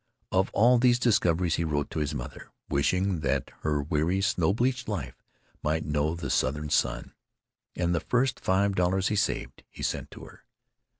[0.31, 4.87] Of all these discoveries he wrote to his mother, wishing that her weary snow bleached
[4.89, 5.21] life
[5.61, 7.13] might know the Southern sun.
[7.75, 10.43] And the first five dollars he saved he sent to her.